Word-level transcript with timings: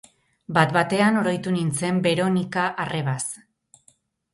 Bat 0.57 0.73
batean 0.77 1.21
oroitu 1.21 1.55
nintzen 1.59 2.03
Beronika 2.09 2.67
arrebaz. 2.87 3.23